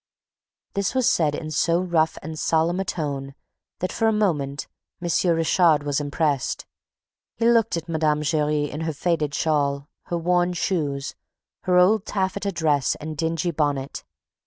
[0.73, 3.35] This was said in so rough and solemn a tone
[3.81, 4.65] that, for a moment,
[4.99, 5.07] M.
[5.35, 6.65] Richard was impressed.
[7.35, 8.23] He looked at Mme.
[8.23, 11.13] Giry, in her faded shawl, her worn shoes,
[11.65, 14.03] her old taffeta dress and dingy bonnet.